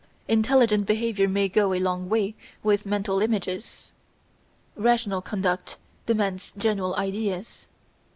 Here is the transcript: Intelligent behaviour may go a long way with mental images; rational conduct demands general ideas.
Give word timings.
Intelligent 0.27 0.87
behaviour 0.87 1.27
may 1.27 1.47
go 1.47 1.73
a 1.75 1.79
long 1.79 2.09
way 2.09 2.33
with 2.63 2.87
mental 2.87 3.21
images; 3.21 3.91
rational 4.75 5.21
conduct 5.21 5.77
demands 6.07 6.53
general 6.57 6.95
ideas. 6.95 7.67